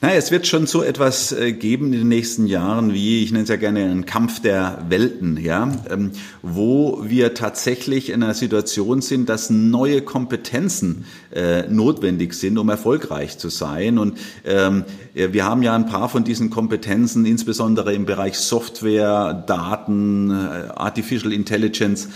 [0.00, 3.42] Naja, es wird schon so etwas äh, geben in den nächsten Jahren wie, ich nenne
[3.42, 9.00] es ja gerne einen Kampf der Welten, ja, ähm, wo wir tatsächlich in einer Situation
[9.00, 13.98] sind, dass neue Kompetenzen äh, notwendig sind, um erfolgreich zu sein.
[13.98, 14.84] Und ähm,
[15.14, 21.32] wir haben ja ein paar von diesen Kompetenzen, insbesondere im Bereich Software, Daten, äh, Artificial
[21.32, 22.08] Intelligence,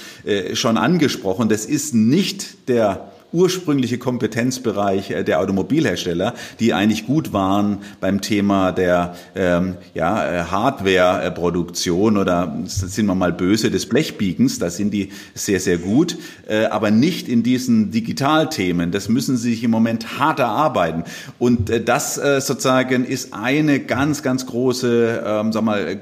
[0.54, 1.48] schon angesprochen.
[1.48, 8.72] Das ist nicht der ursprüngliche Kompetenzbereich äh, der Automobilhersteller, die eigentlich gut waren beim Thema
[8.72, 15.10] der ähm, ja, äh, Hardware-Produktion oder sind wir mal böse des Blechbiegens, da sind die
[15.34, 16.16] sehr, sehr gut,
[16.48, 18.90] äh, aber nicht in diesen Digitalthemen.
[18.90, 21.04] Das müssen sie sich im Moment hart erarbeiten.
[21.38, 25.98] Und äh, das äh, sozusagen ist eine ganz, ganz große, ähm, sag mal,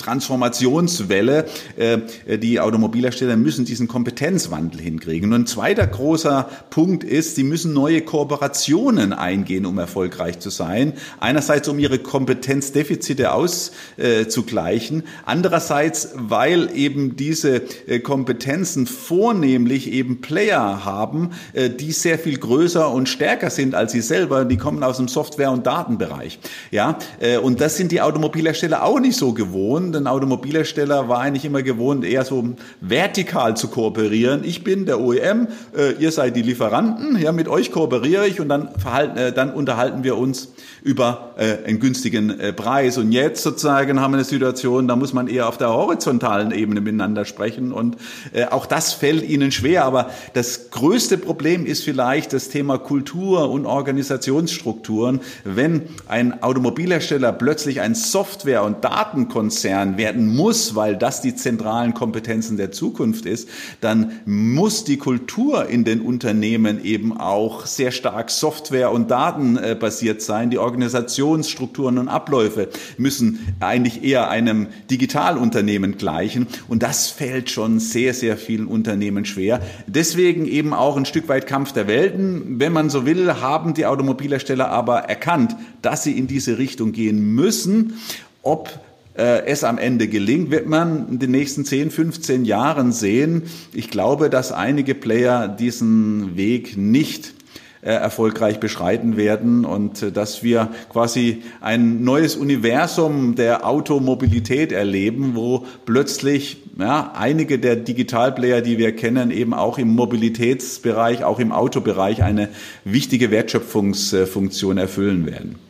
[0.00, 1.46] Transformationswelle.
[1.76, 5.32] Äh, die Automobilhersteller müssen diesen Kompetenzwandel hinkriegen.
[5.32, 10.94] Und ein zweiter großer Punkt ist, sie müssen neue Kooperationen eingehen, um erfolgreich zu sein.
[11.20, 15.04] Einerseits, um ihre Kompetenzdefizite auszugleichen.
[15.24, 22.90] Andererseits, weil eben diese äh, Kompetenzen vornehmlich eben Player haben, äh, die sehr viel größer
[22.90, 24.44] und stärker sind als sie selber.
[24.44, 26.38] Die kommen aus dem Software- und Datenbereich.
[26.70, 26.98] Ja,
[27.42, 29.96] und das sind die Automobilhersteller auch nicht so gewohnt gewohnt.
[29.96, 34.42] Ein Automobilhersteller war eigentlich immer gewohnt, eher so vertikal zu kooperieren.
[34.44, 38.48] Ich bin der OEM, äh, ihr seid die Lieferanten, ja, mit euch kooperiere ich und
[38.48, 42.98] dann, verhalten, äh, dann unterhalten wir uns über äh, einen günstigen äh, Preis.
[42.98, 46.80] Und jetzt sozusagen haben wir eine Situation, da muss man eher auf der horizontalen Ebene
[46.80, 47.96] miteinander sprechen und
[48.32, 49.84] äh, auch das fällt ihnen schwer.
[49.84, 55.20] Aber das größte Problem ist vielleicht das Thema Kultur und Organisationsstrukturen.
[55.44, 62.56] Wenn ein Automobilhersteller plötzlich ein Software- und Datenkonzern werden muss, weil das die zentralen Kompetenzen
[62.56, 63.48] der Zukunft ist,
[63.80, 70.50] dann muss die Kultur in den Unternehmen eben auch sehr stark Software- und Datenbasiert sein.
[70.50, 76.46] Die Organisationsstrukturen und Abläufe müssen eigentlich eher einem Digitalunternehmen gleichen.
[76.68, 79.60] Und das fällt schon sehr, sehr vielen Unternehmen schwer.
[79.86, 82.60] Deswegen eben auch ein Stück weit Kampf der Welten.
[82.60, 87.34] Wenn man so will, haben die Automobilhersteller aber erkannt, dass sie in diese Richtung gehen
[87.34, 87.94] müssen.
[88.42, 93.42] Ob äh, es am Ende gelingt, wird man in den nächsten 10, 15 Jahren sehen.
[93.74, 97.34] Ich glaube, dass einige Player diesen Weg nicht
[97.82, 105.34] äh, erfolgreich beschreiten werden und äh, dass wir quasi ein neues Universum der Automobilität erleben,
[105.34, 111.52] wo plötzlich ja, einige der Digitalplayer, die wir kennen, eben auch im Mobilitätsbereich, auch im
[111.52, 112.50] Autobereich eine
[112.84, 115.69] wichtige Wertschöpfungsfunktion erfüllen werden.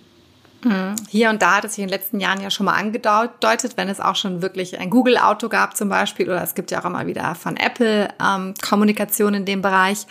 [1.09, 3.89] Hier und da hat es sich in den letzten Jahren ja schon mal angedeutet, wenn
[3.89, 7.07] es auch schon wirklich ein Google-Auto gab zum Beispiel oder es gibt ja auch immer
[7.07, 10.07] wieder von Apple ähm, Kommunikation in dem Bereich.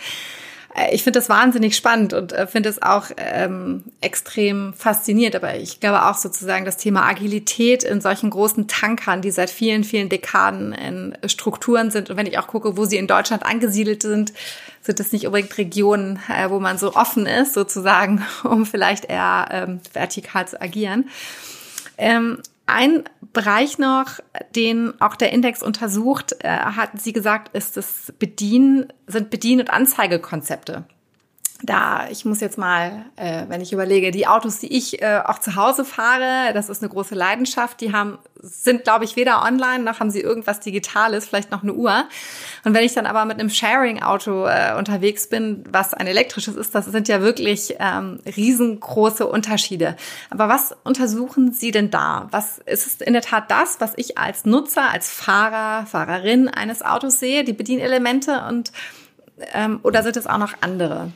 [0.74, 5.36] Äh, ich finde das wahnsinnig spannend und äh, finde es auch ähm, extrem faszinierend.
[5.36, 9.84] Aber ich glaube auch sozusagen das Thema Agilität in solchen großen Tankern, die seit vielen,
[9.84, 12.10] vielen Dekaden in Strukturen sind.
[12.10, 14.32] Und wenn ich auch gucke, wo sie in Deutschland angesiedelt sind,
[14.82, 19.48] sind das nicht unbedingt Regionen, äh, wo man so offen ist, sozusagen, um vielleicht eher
[19.50, 21.08] ähm, vertikal zu agieren.
[21.98, 22.38] Ähm,
[22.72, 24.20] ein Bereich noch,
[24.56, 29.70] den auch der Index untersucht, äh, hatten Sie gesagt, ist das Bedien, sind Bedien- und
[29.70, 30.84] Anzeigekonzepte
[31.62, 35.38] da, ich muss jetzt mal, äh, wenn ich überlege, die Autos, die ich äh, auch
[35.38, 39.84] zu Hause fahre, das ist eine große Leidenschaft, die haben, sind, glaube ich, weder online,
[39.84, 42.04] noch haben sie irgendwas Digitales, vielleicht noch eine Uhr.
[42.64, 46.74] Und wenn ich dann aber mit einem Sharing-Auto äh, unterwegs bin, was ein elektrisches ist,
[46.74, 49.96] das sind ja wirklich ähm, riesengroße Unterschiede.
[50.30, 52.28] Aber was untersuchen Sie denn da?
[52.30, 56.82] Was ist es in der Tat das, was ich als Nutzer, als Fahrer, Fahrerin eines
[56.82, 58.72] Autos sehe, die Bedienelemente und
[59.82, 61.12] oder sind es auch noch andere?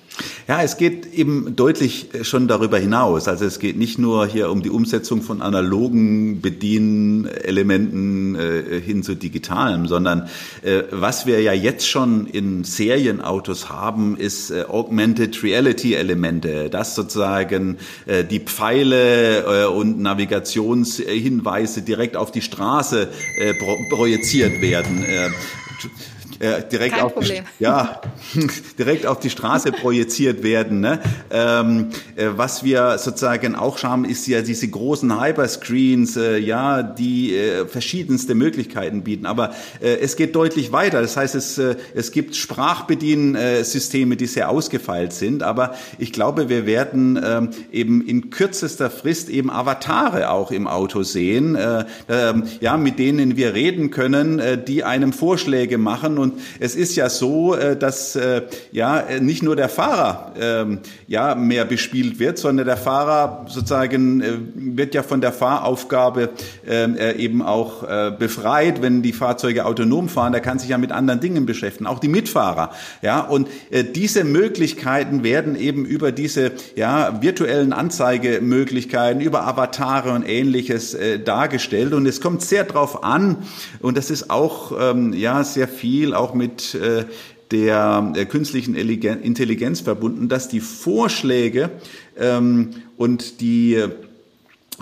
[0.46, 3.28] Ja, es geht eben deutlich äh, schon darüber hinaus.
[3.28, 9.14] Also es geht nicht nur hier um die Umsetzung von analogen Bedienelementen äh, hin zu
[9.14, 10.28] digitalem, sondern
[10.62, 16.94] äh, was wir ja jetzt schon in Serienautos haben, ist äh, Augmented Reality Elemente, dass
[16.94, 23.08] sozusagen äh, die Pfeile äh, und Navigationshinweise direkt auf die Straße
[23.90, 25.04] projiziert werden
[26.38, 28.00] äh, direkt auf die, ja
[28.78, 30.80] direkt auf die Straße projiziert werden.
[30.80, 31.00] Ne?
[31.30, 37.36] Ähm, äh, was wir sozusagen auch haben, ist ja diese großen Hyperscreens, äh, ja, die
[37.36, 39.26] äh, verschiedenste Möglichkeiten bieten.
[39.26, 41.00] Aber äh, es geht deutlich weiter.
[41.00, 45.42] Das heißt, es äh, es gibt Sprachbediensysteme, die sehr ausgefeilt sind.
[45.42, 51.02] Aber ich glaube, wir werden ähm, eben in kürzester Frist eben Avatare auch im Auto
[51.02, 56.40] sehen, äh, äh, ja, mit denen wir reden können, äh, die einem Vorschläge machen und
[56.58, 61.66] es ist ja so, äh, dass äh, ja nicht nur der Fahrer ähm, ja mehr
[61.66, 66.30] bespielt wird, sondern der Fahrer sozusagen äh, wird ja von der Fahraufgabe
[66.66, 67.84] ähm, eben auch
[68.18, 70.32] befreit, wenn die Fahrzeuge autonom fahren.
[70.32, 72.70] Der kann sich ja mit anderen Dingen beschäftigen, auch die Mitfahrer.
[73.02, 73.48] Ja, und
[73.94, 81.92] diese Möglichkeiten werden eben über diese ja virtuellen Anzeigemöglichkeiten, über Avatare und Ähnliches dargestellt.
[81.92, 83.36] Und es kommt sehr drauf an,
[83.80, 87.04] und das ist auch ähm, ja sehr viel auch mit äh,
[87.50, 91.70] der äh, künstlichen Intelligenz verbunden, dass die Vorschläge
[92.16, 93.84] ähm, und die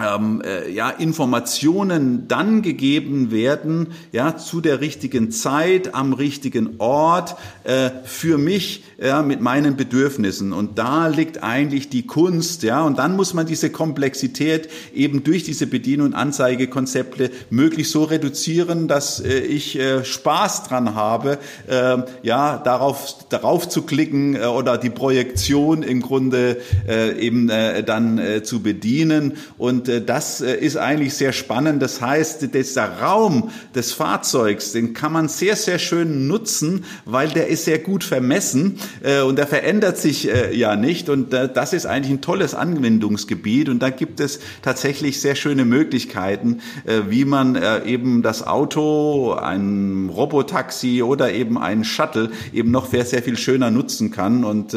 [0.00, 7.36] ähm, äh, ja, Informationen dann gegeben werden, ja, zu der richtigen Zeit, am richtigen Ort,
[7.64, 10.52] äh, für mich, ja, mit meinen Bedürfnissen.
[10.52, 15.44] Und da liegt eigentlich die Kunst, ja, und dann muss man diese Komplexität eben durch
[15.44, 21.98] diese Bedien- und Anzeigekonzepte möglichst so reduzieren, dass äh, ich äh, Spaß dran habe, äh,
[22.22, 28.18] ja, darauf, darauf zu klicken äh, oder die Projektion im Grunde äh, eben äh, dann
[28.18, 31.82] äh, zu bedienen und und äh, das äh, ist eigentlich sehr spannend.
[31.82, 37.48] Das heißt, dieser Raum des Fahrzeugs, den kann man sehr, sehr schön nutzen, weil der
[37.48, 41.08] ist sehr gut vermessen äh, und der verändert sich ja nicht.
[41.08, 43.68] Und das ist eigentlich ein tolles Anwendungsgebiet.
[43.68, 46.60] Und da gibt es tatsächlich sehr schöne Möglichkeiten,
[47.08, 53.22] wie man eben das Auto, ein Robotaxi oder eben ein Shuttle eben noch sehr, sehr
[53.22, 54.44] viel schöner nutzen kann.
[54.44, 54.76] Und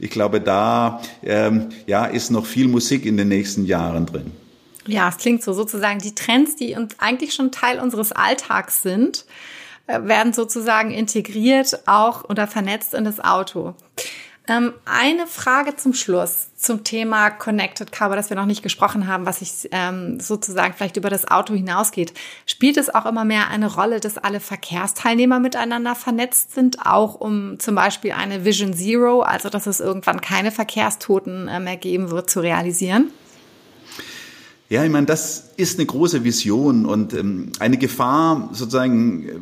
[0.00, 4.43] ich glaube, da ähm, ja, ist noch viel Musik in den nächsten Jahren drin.
[4.86, 9.24] Ja, es klingt so sozusagen die Trends, die uns eigentlich schon Teil unseres Alltags sind,
[9.86, 13.74] äh, werden sozusagen integriert auch oder vernetzt in das Auto.
[14.46, 19.06] Ähm, eine Frage zum Schluss zum Thema Connected Car, über das wir noch nicht gesprochen
[19.06, 22.12] haben, was sich ähm, sozusagen vielleicht über das Auto hinausgeht.
[22.44, 27.58] Spielt es auch immer mehr eine Rolle, dass alle Verkehrsteilnehmer miteinander vernetzt sind, auch um
[27.58, 32.28] zum Beispiel eine Vision Zero, also dass es irgendwann keine Verkehrstoten äh, mehr geben wird,
[32.28, 33.10] zu realisieren?
[34.70, 39.32] Ja, ich meine, das ist eine große Vision und ähm, eine Gefahr sozusagen äh,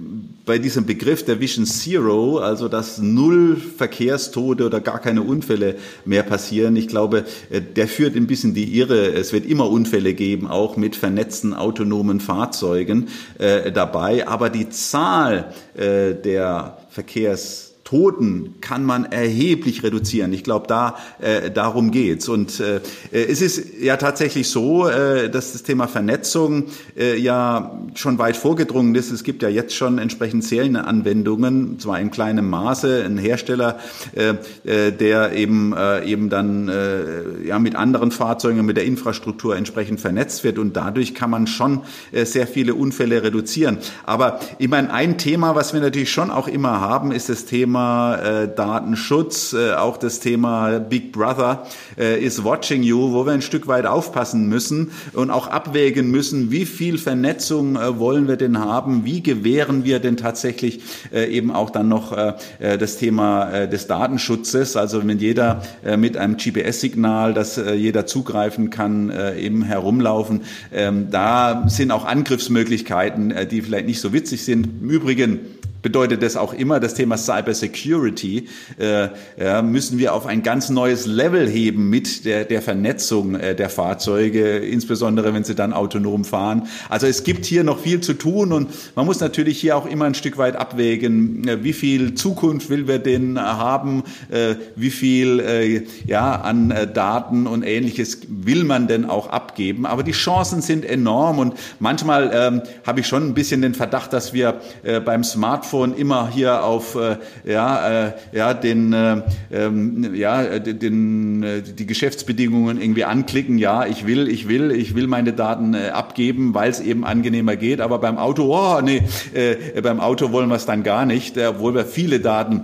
[0.45, 6.25] bei diesem Begriff der Vision Zero, also dass null Verkehrstote oder gar keine Unfälle mehr
[6.25, 6.75] passieren.
[6.75, 9.13] Ich glaube, äh, der führt ein bisschen die Irre.
[9.13, 13.07] Es wird immer Unfälle geben, auch mit vernetzten autonomen Fahrzeugen
[13.39, 14.27] äh, dabei.
[14.27, 20.33] Aber die Zahl äh, der Verkehrs Toten kann man erheblich reduzieren.
[20.33, 22.27] Ich glaube, da äh, darum geht's.
[22.27, 22.81] Und äh,
[23.11, 28.95] es ist ja tatsächlich so, äh, dass das Thema Vernetzung äh, ja schon weit vorgedrungen
[28.95, 29.11] ist.
[29.11, 33.79] Es gibt ja jetzt schon entsprechend Serienanwendungen, zwar in kleinem Maße, ein Hersteller,
[34.15, 39.55] äh, äh, der eben äh, eben dann äh, ja mit anderen Fahrzeugen, mit der Infrastruktur
[39.55, 41.83] entsprechend vernetzt wird und dadurch kann man schon
[42.13, 43.77] äh, sehr viele Unfälle reduzieren.
[44.07, 47.82] Aber ich meine, ein Thema, was wir natürlich schon auch immer haben, ist das Thema
[47.83, 51.67] Thema äh, Datenschutz, äh, auch das Thema Big Brother
[51.99, 56.53] äh, is watching you, wo wir ein Stück weit aufpassen müssen und auch abwägen müssen,
[56.53, 60.81] wie viel Vernetzung äh, wollen wir denn haben, wie gewähren wir denn tatsächlich
[61.13, 65.63] äh, eben auch dann noch äh, äh das Thema äh, des Datenschutzes, also wenn jeder
[65.85, 71.91] äh, mit einem GPS-Signal, das äh, jeder zugreifen kann, äh, eben herumlaufen, ähm, da sind
[71.91, 74.69] auch Angriffsmöglichkeiten, äh, die vielleicht nicht so witzig sind.
[74.83, 75.41] Im Übrigen
[75.83, 78.49] bedeutet das auch immer das Thema Cyber Security.
[78.79, 83.55] Äh, ja, müssen wir auf ein ganz neues Level heben mit der, der Vernetzung äh,
[83.55, 86.69] der Fahrzeuge, insbesondere wenn sie dann autonom fahren.
[86.89, 90.05] Also es gibt hier noch viel zu tun und man muss natürlich hier auch immer
[90.05, 95.41] ein Stück weit abwägen, äh, wie viel Zukunft will wir denn haben, äh, wie viel
[95.41, 99.87] äh, ja, an äh, Daten und ähnliches will man denn auch abgeben.
[99.87, 104.13] Aber die Chancen sind enorm und manchmal ähm, habe ich schon ein bisschen den Verdacht,
[104.13, 104.61] dass wir
[105.05, 111.43] beim Smartphone Smartphone immer hier auf äh, ja, äh, ja, den, äh, ähm, ja, den,
[111.43, 113.59] äh, die Geschäftsbedingungen irgendwie anklicken.
[113.59, 117.57] Ja, ich will, ich will, ich will meine Daten äh, abgeben, weil es eben angenehmer
[117.57, 117.81] geht.
[117.81, 119.03] Aber beim Auto, oh nee,
[119.33, 122.63] äh, beim Auto wollen wir es dann gar nicht, äh, obwohl wir viele Daten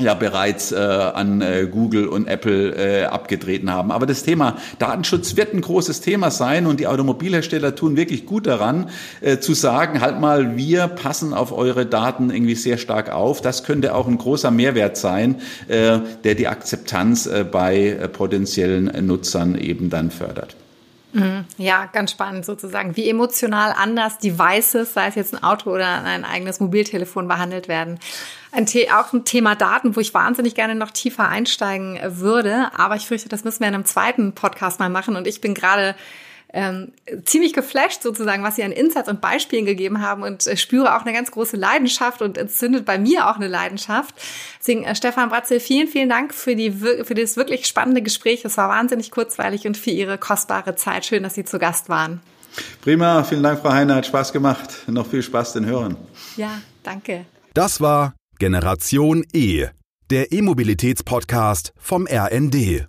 [0.00, 3.90] ja bereits äh, an äh, Google und Apple äh, abgetreten haben.
[3.90, 8.46] Aber das Thema Datenschutz wird ein großes Thema sein und die Automobilhersteller tun wirklich gut
[8.46, 8.90] daran,
[9.20, 13.40] äh, zu sagen, halt mal, wir passen auf eure Daten irgendwie sehr stark auf.
[13.40, 15.36] Das könnte auch ein großer Mehrwert sein,
[15.68, 20.56] äh, der die Akzeptanz äh, bei äh, potenziellen Nutzern eben dann fördert.
[21.12, 21.44] Mhm.
[21.58, 26.24] Ja, ganz spannend sozusagen, wie emotional anders Devices, sei es jetzt ein Auto oder ein
[26.24, 27.98] eigenes Mobiltelefon, behandelt werden.
[28.52, 33.06] Ein auch ein Thema Daten, wo ich wahnsinnig gerne noch tiefer einsteigen würde, aber ich
[33.06, 35.94] fürchte, das müssen wir in einem zweiten Podcast mal machen und ich bin gerade
[36.52, 36.92] ähm,
[37.24, 41.02] ziemlich geflasht sozusagen, was sie an Insights und Beispielen gegeben haben und äh, spüre auch
[41.02, 44.14] eine ganz große Leidenschaft und entzündet bei mir auch eine Leidenschaft.
[44.58, 48.44] Deswegen, äh, Stefan Bratzel, vielen, vielen Dank für, die, für das wirklich spannende Gespräch.
[48.44, 51.06] Es war wahnsinnig kurzweilig und für Ihre kostbare Zeit.
[51.06, 52.20] Schön, dass Sie zu Gast waren.
[52.82, 53.96] Prima, vielen Dank, Frau Heiner.
[53.96, 54.88] Hat Spaß gemacht.
[54.88, 55.96] Noch viel Spaß den Hörern.
[56.36, 57.26] Ja, danke.
[57.54, 59.66] Das war Generation E,
[60.10, 62.86] der E-Mobilitäts-Podcast vom RND.